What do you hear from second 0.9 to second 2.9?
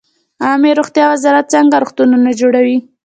وزارت څنګه روغتونونه جوړوي؟